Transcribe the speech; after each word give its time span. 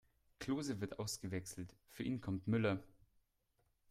Klose 0.39 0.81
wird 0.81 0.97
ausgewechselt, 0.97 1.75
für 1.91 2.01
ihn 2.01 2.21
kommt 2.21 2.47
Müller. 2.47 2.81